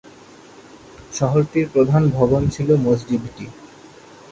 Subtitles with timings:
[1.13, 3.45] শহরটির প্রধান ভবন ছিল মসজিদটি।